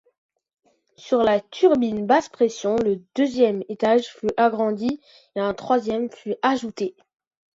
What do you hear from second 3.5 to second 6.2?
étage fut agrandi et un troisième